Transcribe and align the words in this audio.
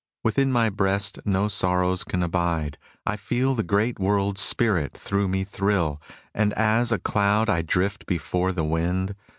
Within 0.23 0.51
my 0.51 0.69
breast 0.71 1.19
no 1.25 1.47
sorrows 1.47 2.03
can 2.03 2.23
abide, 2.23 2.79
I 3.05 3.17
feel 3.17 3.53
the 3.53 3.61
great 3.61 3.99
world's 3.99 4.41
spirit 4.41 4.97
through 4.97 5.27
me 5.27 5.43
thrill; 5.43 6.01
And 6.33 6.53
as 6.53 6.91
a 6.91 6.97
cloud 6.97 7.51
I 7.51 7.61
drift 7.61 8.07
before 8.07 8.51
the 8.51 8.63
wind. 8.65 9.13